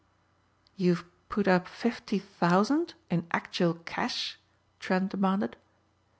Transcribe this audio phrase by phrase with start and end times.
[0.77, 4.39] "You've put up fifty thousand in actual cash?"
[4.79, 5.57] Trent demanded.